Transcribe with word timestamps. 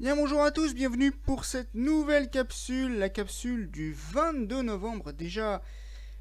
Bien 0.00 0.16
bonjour 0.16 0.40
à 0.40 0.50
tous, 0.50 0.72
bienvenue 0.72 1.12
pour 1.12 1.44
cette 1.44 1.74
nouvelle 1.74 2.30
capsule, 2.30 2.96
la 2.96 3.10
capsule 3.10 3.70
du 3.70 3.92
22 3.92 4.62
novembre, 4.62 5.12
déjà 5.12 5.60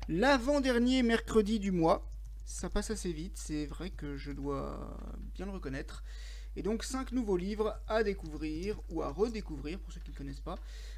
l'avant-dernier 0.10 1.02
mercredi 1.02 1.60
du 1.60 1.72
mois. 1.72 2.12
Ça 2.44 2.70
passe 2.70 2.92
assez 2.92 3.14
vite, 3.14 3.38
c'est 3.38 3.68
vrai 3.68 3.90
que 3.90 4.18
je 4.18 4.34
dois 4.34 5.00
bien 5.34 5.46
le 5.46 5.54
reconnaître. 5.54 6.04
Et 6.58 6.62
donc 6.62 6.84
5 6.84 7.14
nouveaux 7.14 7.38
livres 7.38 7.80
à 7.88 8.04
découvrir 8.04 8.82
ou 8.90 9.02
à 9.02 9.10
redécouvrir 9.12 9.80
pour 9.80 9.94
ceux 9.94 10.02
qui 10.02 10.12
ne 10.12 10.16
connaissent 10.18 10.42
pas. 10.42 10.58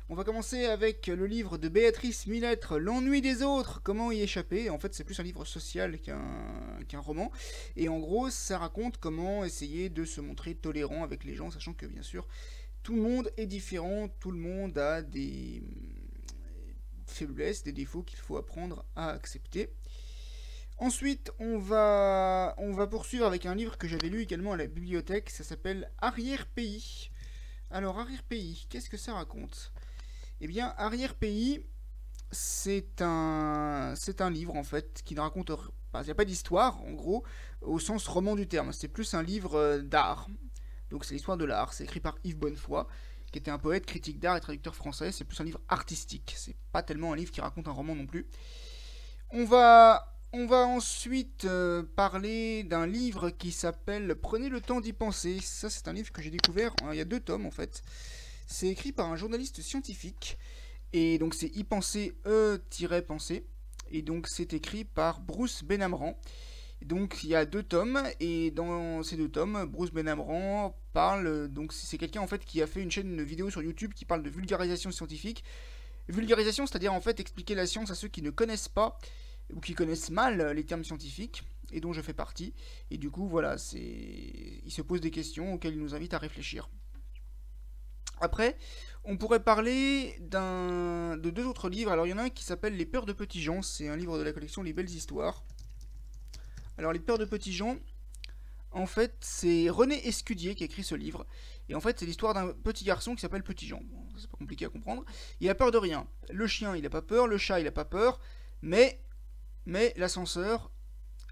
On 0.10 0.16
va 0.16 0.24
commencer 0.24 0.66
avec 0.66 1.06
le 1.06 1.28
livre 1.28 1.60
de 1.60 1.70
Béatrice 1.70 2.26
Millettre, 2.26 2.80
L'ennui 2.80 3.22
des 3.22 3.44
autres, 3.44 3.80
comment 3.84 4.12
y 4.12 4.22
échapper. 4.22 4.72
En 4.72 4.80
fait, 4.80 4.96
c'est 4.96 5.04
plus 5.04 5.20
un 5.20 5.24
livre 5.24 5.46
social 5.46 6.00
qu'un 6.00 7.00
roman. 7.00 7.32
Et 7.76 7.90
en 7.90 8.00
gros, 8.00 8.32
ça 8.32 8.58
raconte 8.58 8.98
comment 8.98 9.46
essayer 9.46 9.90
de 9.90 10.04
se 10.04 10.20
montrer 10.20 10.56
tolérant 10.56 11.04
avec 11.04 11.26
les 11.26 11.36
gens, 11.36 11.52
sachant 11.52 11.74
que 11.74 11.86
bien 11.86 12.02
sûr, 12.02 12.28
tout 12.84 12.96
le 12.96 13.02
monde 13.02 13.32
est 13.38 13.46
différent, 13.46 14.10
tout 14.20 14.32
le 14.32 14.40
monde 14.40 14.78
a 14.78 15.02
des 15.02 15.64
faiblesses, 17.06 17.64
des 17.64 17.74
défauts 17.74 18.04
qu'il 18.04 18.20
faut 18.20 18.38
apprendre 18.38 18.86
à 18.96 19.10
accepter. 19.10 19.70
Ensuite, 20.78 21.32
on 21.40 21.60
va, 21.60 22.56
poursuivre 22.90 23.26
avec 23.26 23.46
un 23.46 23.54
livre 23.54 23.78
que 23.78 23.88
j'avais 23.88 24.10
lu 24.10 24.22
également 24.22 24.54
à 24.54 24.58
la 24.58 24.66
bibliothèque, 24.66 25.30
ça 25.30 25.44
s'appelle 25.44 25.92
Arrière-pays. 26.00 27.12
Alors, 27.70 28.00
Arrière-pays, 28.00 28.66
qu'est-ce 28.68 28.90
que 28.90 28.98
ça 28.98 29.14
raconte? 29.14 29.74
Eh 30.40 30.48
bien, 30.48 30.74
Arrière-pays, 30.78 31.64
c'est 32.32 33.02
un, 33.02 33.94
c'est 33.96 34.22
un 34.22 34.32
livre 34.32 34.56
en 34.56 34.64
fait 34.64 35.02
qui 35.06 35.14
ne 35.14 35.20
raconte 35.20 35.52
pas, 35.92 36.02
il 36.02 36.06
n'y 36.06 36.12
a 36.12 36.16
pas 36.16 36.26
d'histoire 36.26 36.82
en 36.82 36.94
gros 36.94 37.24
au 37.62 37.78
sens 37.78 38.08
roman 38.08 38.36
du 38.36 38.48
terme. 38.48 38.72
C'est 38.74 38.88
plus 38.88 39.14
un 39.14 39.22
livre 39.22 39.56
euh, 39.56 39.82
d'art. 39.82 40.28
Donc 40.92 41.06
c'est 41.06 41.16
l'histoire 41.16 41.38
de 41.38 41.46
l'art. 41.46 41.74
C'est 41.74 41.86
écrit 41.86 42.00
par 42.00 42.18
Yves 42.24 42.38
Bonnefoy, 42.38 42.86
qui 43.32 43.40
était 43.40 43.52
un 43.52 43.58
poète, 43.58 43.86
critique 43.86 44.20
d'art 44.20 44.38
et 44.38 44.42
traducteur 44.42 44.76
français. 44.76 45.12
C'est 45.12 45.24
plus 45.24 45.40
un 45.40 45.46
livre 45.46 45.62
artistique. 45.70 46.34
C'est 46.38 46.56
pas 46.72 46.84
tellement 46.84 47.14
un 47.14 47.16
livre 47.16 47.32
qui 47.32 47.42
raconte 47.42 47.68
un 47.68 47.72
roman 47.72 47.96
non 47.96 48.06
plus. 48.06 48.28
On 49.32 49.46
va 49.46 50.08
on 50.34 50.46
va 50.46 50.66
ensuite 50.66 51.44
euh, 51.44 51.84
parler 51.96 52.64
d'un 52.64 52.88
livre 52.88 53.32
qui 53.32 53.52
s'appelle 53.52 54.16
Prenez 54.16 54.48
le 54.48 54.62
temps 54.62 54.80
d'y 54.80 54.94
penser. 54.94 55.40
Ça, 55.42 55.70
c'est 55.70 55.88
un 55.90 55.94
livre 55.94 56.12
que 56.12 56.22
j'ai 56.22 56.30
découvert. 56.30 56.74
Hein, 56.84 56.90
il 56.94 56.98
y 56.98 57.02
a 57.02 57.06
deux 57.06 57.20
tomes 57.20 57.46
en 57.46 57.52
fait. 57.52 57.84
C'est 58.48 58.68
écrit 58.68 58.92
par 58.92 59.12
un 59.12 59.16
journaliste 59.16 59.62
scientifique. 59.62 60.38
Et 60.94 61.18
donc, 61.18 61.34
c'est 61.36 61.48
y 61.56 61.64
penser, 61.64 62.18
e-penser. 62.26 63.46
Et 63.92 64.02
donc, 64.02 64.28
c'est 64.28 64.54
écrit 64.54 64.84
par 64.86 65.22
Bruce 65.22 65.64
Benamran. 65.64 66.18
Donc, 66.82 67.24
il 67.24 67.30
y 67.30 67.36
a 67.36 67.46
deux 67.46 67.64
tomes. 67.64 68.02
Et 68.20 68.52
dans 68.52 69.04
ces 69.04 69.18
deux 69.18 69.30
tomes, 69.30 69.66
Bruce 69.66 69.92
Benamran 69.92 70.76
parle. 70.94 71.48
Donc, 71.48 71.74
c'est 71.74 71.98
quelqu'un 71.98 72.22
en 72.22 72.28
fait 72.28 72.44
qui 72.46 72.62
a 72.62 72.68
fait 72.68 72.82
une 72.82 72.92
chaîne 72.92 73.22
vidéo 73.22 73.50
sur 73.50 73.62
YouTube 73.62 73.94
qui 73.94 74.06
parle 74.06 74.24
de 74.24 74.30
vulgarisation 74.30 74.92
scientifique. 74.92 75.44
Vulgarisation, 76.10 76.66
c'est-à-dire 76.66 76.94
en 76.94 77.02
fait 77.02 77.20
expliquer 77.20 77.56
la 77.56 77.66
science 77.66 77.92
à 77.92 77.96
ceux 77.96 78.08
qui 78.08 78.22
ne 78.22 78.32
connaissent 78.32 78.70
pas 78.70 78.98
ou 79.54 79.60
qui 79.60 79.74
connaissent 79.74 80.10
mal 80.10 80.52
les 80.52 80.66
termes 80.66 80.84
scientifiques, 80.84 81.44
et 81.72 81.80
dont 81.80 81.94
je 81.94 82.02
fais 82.02 82.14
partie. 82.14 82.54
Et 82.90 82.98
du 82.98 83.10
coup, 83.10 83.28
voilà, 83.28 83.58
c'est, 83.58 83.80
il 83.80 84.72
se 84.72 84.82
pose 84.82 85.02
des 85.02 85.12
questions 85.12 85.54
auxquelles 85.54 85.74
il 85.74 85.80
nous 85.80 85.96
invite 85.96 86.14
à 86.14 86.18
réfléchir. 86.18 86.70
Après, 88.20 88.56
on 89.04 89.18
pourrait 89.18 89.44
parler 89.44 90.16
d'un, 90.20 91.18
de 91.18 91.30
deux 91.32 91.46
autres 91.46 91.70
livres. 91.70 91.92
Alors, 91.92 92.06
il 92.06 92.12
y 92.12 92.14
en 92.14 92.20
a 92.20 92.24
un 92.24 92.30
qui 92.30 92.44
s'appelle 92.44 92.78
Les 92.78 92.86
Peurs 92.86 93.06
de 93.06 93.14
Petits 93.14 93.42
Gens. 93.42 93.62
C'est 93.62 93.88
un 93.88 93.96
livre 93.96 94.18
de 94.18 94.24
la 94.24 94.32
collection 94.32 94.62
Les 94.62 94.74
Belles 94.74 94.90
Histoires. 94.90 95.44
Alors, 96.82 96.94
Les 96.94 97.00
Peurs 97.00 97.20
de 97.20 97.26
Petits 97.26 97.54
Gens, 97.54 97.78
en 98.72 98.88
fait, 98.88 99.14
c'est 99.20 99.70
René 99.70 100.08
Escudier 100.08 100.56
qui 100.56 100.64
a 100.64 100.66
écrit 100.66 100.84
ce 100.84 100.96
livre. 100.96 101.28
Et 101.70 101.76
en 101.76 101.80
fait, 101.80 102.00
c'est 102.00 102.08
l'histoire 102.08 102.34
d'un 102.34 102.54
petit 102.54 102.84
garçon 102.84 103.14
qui 103.14 103.22
s'appelle 103.22 103.44
Petit 103.44 103.68
Jean. 103.68 103.84
c'est 104.18 104.28
pas 104.28 104.38
compliqué 104.38 104.66
à 104.66 104.70
comprendre. 104.70 105.06
Il 105.42 105.50
a 105.52 105.54
peur 105.54 105.70
de 105.70 105.78
rien. 105.78 106.08
Le 106.32 106.48
chien, 106.48 106.76
il 106.76 106.82
n'a 106.82 106.90
pas 106.90 107.04
peur. 107.04 107.28
Le 107.28 107.38
chat, 107.38 107.60
il 107.60 107.66
n'a 107.66 107.72
pas 107.72 107.86
peur. 107.86 108.20
Mais 108.64 109.00
mais 109.68 109.94
l'ascenseur, 109.96 110.72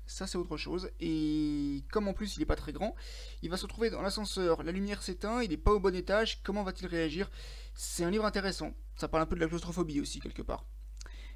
ça 0.06 0.28
c'est 0.28 0.38
autre 0.38 0.56
chose. 0.56 0.92
Et 1.00 1.84
comme 1.92 2.08
en 2.08 2.14
plus 2.14 2.38
il 2.38 2.42
n'est 2.42 2.46
pas 2.46 2.56
très 2.56 2.72
grand, 2.72 2.94
il 3.42 3.50
va 3.50 3.58
se 3.58 3.64
retrouver 3.64 3.90
dans 3.90 4.04
l'ascenseur, 4.04 4.62
la 4.62 4.72
lumière 4.72 5.02
s'éteint, 5.02 5.42
il 5.42 5.50
n'est 5.50 5.58
pas 5.58 5.72
au 5.72 5.80
bon 5.80 5.96
étage, 5.96 6.44
comment 6.44 6.62
va-t-il 6.62 6.86
réagir? 6.86 7.32
C'est 7.74 8.04
un 8.04 8.12
livre 8.12 8.26
intéressant. 8.26 8.76
Ça 8.98 9.08
parle 9.08 9.24
un 9.24 9.26
peu 9.26 9.36
de 9.36 9.42
la 9.42 9.48
claustrophobie 9.48 10.00
aussi 10.00 10.20
quelque 10.20 10.44
part. 10.44 10.68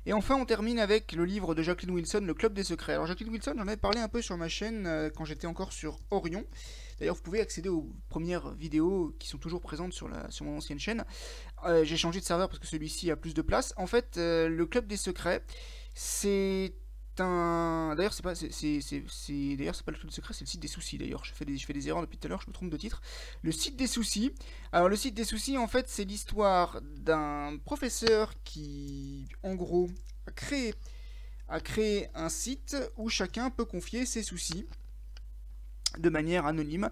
Et 0.06 0.12
enfin, 0.12 0.36
on 0.36 0.46
termine 0.46 0.80
avec 0.80 1.14
le 1.14 1.24
livre 1.24 1.56
de 1.56 1.64
Jacqueline 1.64 1.92
Wilson, 1.92 2.22
Le 2.26 2.34
Club 2.34 2.54
des 2.54 2.64
Secrets. 2.64 2.94
Alors, 2.94 3.06
Jacqueline 3.06 3.32
Wilson, 3.32 3.54
j'en 3.56 3.68
avais 3.68 3.78
parlé 3.78 4.00
un 4.00 4.10
peu 4.10 4.22
sur 4.22 4.36
ma 4.36 4.50
chaîne 4.50 4.86
euh, 4.86 5.10
quand 5.10 5.24
j'étais 5.24 5.48
encore 5.48 5.72
sur 5.72 5.98
Orion. 6.12 6.44
D'ailleurs, 7.00 7.16
vous 7.16 7.22
pouvez 7.22 7.40
accéder 7.40 7.70
aux 7.70 7.90
premières 8.10 8.52
vidéos 8.52 9.16
qui 9.18 9.30
sont 9.30 9.38
toujours 9.38 9.62
présentes 9.62 9.94
sur, 9.94 10.10
mon 10.42 10.58
ancienne 10.58 10.80
chaîne. 10.80 11.06
Euh, 11.66 11.86
j'ai 11.86 11.96
changé 11.96 12.20
de 12.20 12.26
serveur 12.26 12.50
parce 12.50 12.60
que 12.60 12.68
celui-ci 12.68 13.12
a 13.12 13.16
plus 13.16 13.34
de 13.34 13.42
place. 13.42 13.74
En 13.78 13.88
fait, 13.88 14.18
euh, 14.18 14.50
Le 14.50 14.66
Club 14.66 14.88
des 14.88 14.98
Secrets, 14.98 15.42
c'est 15.94 16.76
D'ailleurs, 17.16 18.14
c'est 18.14 18.24
pas. 18.24 18.34
Pas 18.34 19.92
le 19.92 19.98
truc 19.98 20.10
de 20.10 20.14
secret, 20.14 20.34
c'est 20.34 20.46
le 20.46 20.50
site 20.50 20.62
des 20.62 20.68
soucis. 20.68 20.98
D'ailleurs, 20.98 21.24
je 21.26 21.34
fais 21.34 21.46
des, 21.46 21.88
erreurs 21.88 22.02
depuis 22.02 22.18
tout 22.18 22.28
à 22.28 22.30
l'heure, 22.30 22.42
je 22.42 22.48
me 22.48 22.54
trompe 22.54 22.70
de 22.70 22.78
titre. 22.78 23.02
Le 23.42 23.52
site 23.52 23.76
des 23.76 23.88
soucis. 23.88 24.34
Alors, 24.72 24.90
le 24.90 24.96
site 24.96 25.14
des 25.14 25.26
soucis, 25.26 25.58
en 25.58 25.68
fait, 25.68 25.90
c'est 25.90 26.06
l'histoire 26.06 26.82
d'un 26.82 27.58
professeur 27.66 28.34
qui, 28.44 29.28
en 29.44 29.56
gros, 29.56 29.90
a 30.28 30.32
créé, 30.32 30.74
a 31.50 31.60
créé 31.60 32.08
un 32.16 32.30
site 32.30 32.76
où 32.98 33.10
chacun 33.10 33.50
peut 33.50 33.66
confier 33.66 34.06
ses 34.06 34.24
soucis 34.24 34.66
de 36.00 36.10
manière 36.10 36.48
anonyme. 36.48 36.90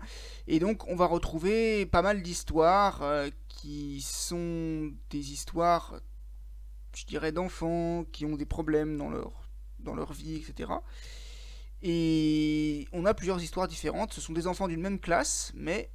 Et 0.48 0.60
donc, 0.60 0.88
on 0.88 0.96
va 0.96 1.08
retrouver 1.08 1.88
pas 1.88 2.04
mal 2.04 2.22
d'histoires 2.22 3.02
euh, 3.02 3.30
qui 3.48 4.02
sont 4.02 4.92
des 5.10 5.32
histoires, 5.32 6.00
je 6.96 7.06
dirais, 7.06 7.32
d'enfants 7.32 8.06
qui 8.12 8.26
ont 8.26 8.36
des 8.36 8.46
problèmes 8.46 8.98
dans 8.98 9.10
leur 9.10 9.51
dans 9.84 9.96
leur 9.96 10.14
vie, 10.14 10.36
etc. 10.36 10.72
Et 11.82 12.88
on 12.92 13.06
a 13.06 13.14
plusieurs 13.14 13.42
histoires 13.42 13.68
différentes. 13.68 14.14
Ce 14.14 14.22
sont 14.22 14.34
des 14.34 14.48
enfants 14.48 14.68
d'une 14.68 14.82
même 14.82 15.00
classe, 15.00 15.52
mais 15.56 15.90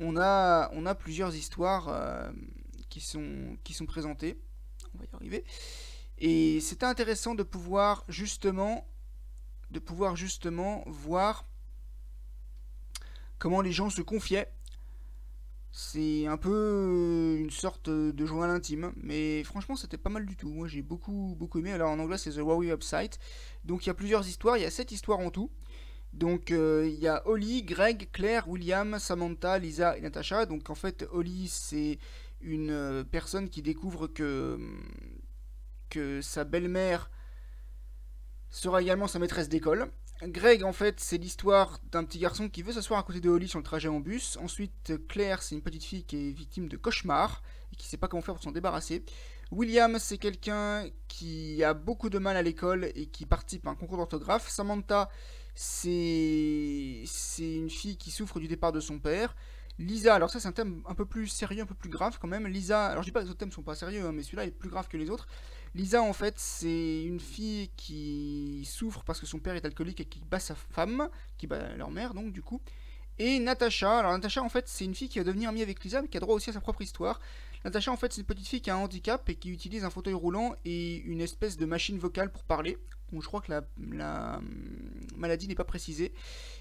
on 0.00 0.16
a, 0.16 0.94
plusieurs 0.94 1.34
histoires 1.34 1.88
euh, 1.88 2.30
qui, 2.88 3.00
sont, 3.00 3.56
qui 3.64 3.74
sont 3.74 3.86
présentées. 3.86 4.38
On 4.94 4.98
va 4.98 5.04
y 5.04 5.16
arriver. 5.16 5.44
Et 6.18 6.60
c'était 6.60 6.86
intéressant 6.86 7.34
de 7.34 7.42
pouvoir 7.42 8.04
justement, 8.08 8.86
de 9.70 9.78
pouvoir 9.78 10.16
justement 10.16 10.82
voir 10.86 11.44
comment 13.38 13.60
les 13.60 13.72
gens 13.72 13.90
se 13.90 14.02
confiaient 14.02 14.52
c'est 15.70 16.26
un 16.26 16.36
peu 16.36 16.50
euh, 16.50 17.38
une 17.38 17.50
sorte 17.50 17.90
de 17.90 18.26
journal 18.26 18.50
intime, 18.50 18.92
mais 18.96 19.44
franchement 19.44 19.76
c'était 19.76 19.98
pas 19.98 20.10
mal 20.10 20.26
du 20.26 20.36
tout. 20.36 20.48
Moi 20.48 20.66
j'ai 20.66 20.82
beaucoup 20.82 21.36
beaucoup 21.38 21.58
aimé. 21.58 21.72
Alors 21.72 21.90
en 21.90 21.98
anglais 21.98 22.18
c'est 22.18 22.30
The 22.30 22.38
Huawei 22.38 22.70
Website. 22.70 23.18
Donc 23.64 23.84
il 23.84 23.88
y 23.88 23.90
a 23.90 23.94
plusieurs 23.94 24.26
histoires, 24.26 24.56
il 24.56 24.62
y 24.62 24.66
a 24.66 24.70
sept 24.70 24.92
histoires 24.92 25.20
en 25.20 25.30
tout. 25.30 25.50
Donc 26.12 26.50
euh, 26.50 26.88
il 26.88 26.98
y 26.98 27.06
a 27.06 27.22
Holly, 27.26 27.62
Greg, 27.62 28.10
Claire, 28.12 28.48
William, 28.48 28.98
Samantha, 28.98 29.58
Lisa 29.58 29.96
et 29.96 30.00
Natasha. 30.00 30.46
Donc 30.46 30.70
en 30.70 30.74
fait 30.74 31.06
Holly 31.12 31.48
c'est 31.48 31.98
une 32.40 32.70
euh, 32.70 33.04
personne 33.04 33.48
qui 33.50 33.62
découvre 33.62 34.06
que 34.06 34.58
sa 36.22 36.44
belle-mère 36.44 37.10
sera 38.50 38.80
également 38.82 39.06
sa 39.06 39.18
maîtresse 39.18 39.48
d'école. 39.48 39.90
Greg, 40.22 40.64
en 40.64 40.72
fait, 40.72 40.98
c'est 40.98 41.16
l'histoire 41.16 41.78
d'un 41.92 42.02
petit 42.04 42.18
garçon 42.18 42.48
qui 42.48 42.62
veut 42.62 42.72
s'asseoir 42.72 42.98
à 42.98 43.02
côté 43.04 43.20
de 43.20 43.30
Holly 43.30 43.46
sur 43.46 43.60
le 43.60 43.64
trajet 43.64 43.88
en 43.88 44.00
bus. 44.00 44.36
Ensuite, 44.42 44.94
Claire, 45.08 45.42
c'est 45.42 45.54
une 45.54 45.62
petite 45.62 45.84
fille 45.84 46.04
qui 46.04 46.16
est 46.16 46.32
victime 46.32 46.68
de 46.68 46.76
cauchemars 46.76 47.40
et 47.72 47.76
qui 47.76 47.86
sait 47.86 47.96
pas 47.96 48.08
comment 48.08 48.22
faire 48.22 48.34
pour 48.34 48.42
s'en 48.42 48.50
débarrasser. 48.50 49.04
William, 49.52 49.96
c'est 50.00 50.18
quelqu'un 50.18 50.86
qui 51.06 51.62
a 51.62 51.72
beaucoup 51.72 52.10
de 52.10 52.18
mal 52.18 52.36
à 52.36 52.42
l'école 52.42 52.90
et 52.96 53.06
qui 53.06 53.26
participe 53.26 53.66
à 53.66 53.70
un 53.70 53.74
concours 53.76 53.98
d'orthographe. 53.98 54.48
Samantha, 54.48 55.08
c'est 55.54 57.04
une 57.38 57.70
fille 57.70 57.96
qui 57.96 58.10
souffre 58.10 58.40
du 58.40 58.48
départ 58.48 58.72
de 58.72 58.80
son 58.80 58.98
père. 58.98 59.36
Lisa, 59.78 60.14
alors 60.14 60.28
ça 60.28 60.40
c'est 60.40 60.48
un 60.48 60.52
thème 60.52 60.82
un 60.86 60.94
peu 60.94 61.06
plus 61.06 61.28
sérieux, 61.28 61.62
un 61.62 61.66
peu 61.66 61.74
plus 61.74 61.90
grave 61.90 62.18
quand 62.20 62.28
même. 62.28 62.46
Lisa, 62.48 62.86
alors 62.86 63.02
je 63.02 63.08
dis 63.08 63.12
pas 63.12 63.20
que 63.20 63.26
les 63.26 63.30
autres 63.30 63.38
thèmes 63.38 63.52
sont 63.52 63.62
pas 63.62 63.76
sérieux, 63.76 64.04
hein, 64.04 64.12
mais 64.12 64.22
celui-là 64.22 64.44
est 64.44 64.50
plus 64.50 64.70
grave 64.70 64.88
que 64.88 64.96
les 64.96 65.08
autres. 65.08 65.28
Lisa, 65.74 66.02
en 66.02 66.12
fait, 66.12 66.34
c'est 66.38 67.04
une 67.04 67.20
fille 67.20 67.70
qui 67.76 68.64
souffre 68.68 69.04
parce 69.04 69.20
que 69.20 69.26
son 69.26 69.38
père 69.38 69.54
est 69.54 69.64
alcoolique 69.64 70.00
et 70.00 70.04
qui 70.04 70.20
bat 70.20 70.40
sa 70.40 70.54
femme, 70.54 71.08
qui 71.36 71.46
bat 71.46 71.76
leur 71.76 71.90
mère, 71.90 72.14
donc, 72.14 72.32
du 72.32 72.42
coup. 72.42 72.60
Et 73.18 73.38
Natacha, 73.38 73.98
alors 73.98 74.12
Natacha, 74.12 74.42
en 74.42 74.48
fait, 74.48 74.68
c'est 74.68 74.84
une 74.84 74.94
fille 74.94 75.08
qui 75.08 75.18
va 75.18 75.24
devenir 75.24 75.50
amie 75.50 75.62
avec 75.62 75.82
Lisa, 75.84 76.02
mais 76.02 76.08
qui 76.08 76.16
a 76.16 76.20
droit 76.20 76.34
aussi 76.34 76.50
à 76.50 76.52
sa 76.52 76.60
propre 76.60 76.82
histoire. 76.82 77.20
Natacha, 77.64 77.92
en 77.92 77.96
fait, 77.96 78.12
c'est 78.12 78.20
une 78.20 78.26
petite 78.26 78.46
fille 78.46 78.60
qui 78.60 78.70
a 78.70 78.76
un 78.76 78.78
handicap 78.78 79.28
et 79.28 79.34
qui 79.34 79.50
utilise 79.50 79.84
un 79.84 79.90
fauteuil 79.90 80.14
roulant 80.14 80.54
et 80.64 80.96
une 80.96 81.20
espèce 81.20 81.56
de 81.56 81.66
machine 81.66 81.98
vocale 81.98 82.32
pour 82.32 82.44
parler. 82.44 82.78
Je 83.12 83.26
crois 83.26 83.40
que 83.40 83.50
la, 83.50 83.66
la 83.92 84.40
maladie 85.16 85.48
n'est 85.48 85.54
pas 85.54 85.64
précisée. 85.64 86.12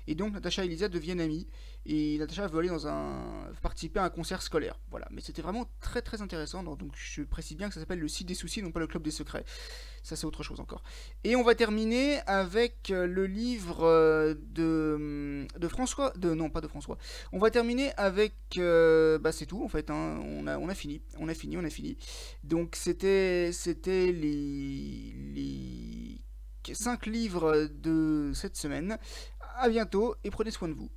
Et 0.07 0.15
donc 0.15 0.33
Natacha 0.33 0.63
et 0.63 0.65
Elisa 0.65 0.87
deviennent 0.87 1.19
amies. 1.19 1.47
Et 1.85 2.17
Natacha 2.17 2.47
veut 2.47 2.59
aller 2.59 2.69
dans 2.69 2.87
un 2.87 3.49
participer 3.61 3.99
à 3.99 4.03
un 4.03 4.09
concert 4.09 4.41
scolaire. 4.41 4.79
Voilà, 4.89 5.07
mais 5.11 5.21
c'était 5.21 5.41
vraiment 5.41 5.69
très 5.79 6.01
très 6.01 6.21
intéressant. 6.21 6.63
Donc 6.63 6.91
je 6.95 7.21
précise 7.23 7.57
bien 7.57 7.67
que 7.67 7.73
ça 7.73 7.79
s'appelle 7.79 7.99
le 7.99 8.07
site 8.07 8.27
des 8.27 8.33
soucis, 8.33 8.61
non 8.61 8.71
pas 8.71 8.79
le 8.79 8.87
club 8.87 9.03
des 9.03 9.11
secrets. 9.11 9.45
Ça 10.03 10.15
c'est 10.15 10.25
autre 10.25 10.43
chose 10.43 10.59
encore. 10.59 10.83
Et 11.23 11.35
on 11.35 11.43
va 11.43 11.55
terminer 11.55 12.19
avec 12.27 12.91
euh, 12.91 13.05
le 13.07 13.25
livre 13.25 13.83
euh, 13.83 14.35
de, 14.53 15.45
de 15.57 15.67
François, 15.67 16.11
de 16.15 16.33
non 16.33 16.49
pas 16.49 16.61
de 16.61 16.67
François. 16.67 16.97
On 17.33 17.39
va 17.39 17.51
terminer 17.51 17.91
avec, 17.97 18.33
euh, 18.57 19.17
bah 19.19 19.31
c'est 19.33 19.45
tout 19.45 19.63
en 19.63 19.67
fait. 19.67 19.89
Hein. 19.89 20.21
On 20.23 20.69
a 20.69 20.75
fini, 20.75 21.01
on 21.17 21.27
a 21.27 21.33
fini, 21.33 21.57
on 21.57 21.63
a 21.63 21.69
fini. 21.69 21.97
Donc 22.43 22.75
c'était 22.75 23.51
c'était 23.51 24.11
les 24.11 25.13
5 26.73 27.05
livres 27.05 27.67
de 27.69 28.31
cette 28.33 28.55
semaine. 28.55 28.97
A 29.57 29.69
bientôt 29.69 30.15
et 30.23 30.31
prenez 30.31 30.51
soin 30.51 30.67
de 30.67 30.73
vous. 30.73 30.89